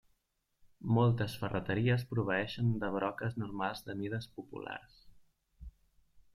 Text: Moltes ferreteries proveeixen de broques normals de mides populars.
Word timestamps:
Moltes 0.97 1.35
ferreteries 1.41 2.05
proveeixen 2.15 2.73
de 2.85 2.91
broques 2.97 3.39
normals 3.45 3.87
de 3.91 3.99
mides 4.03 4.29
populars. 4.39 5.01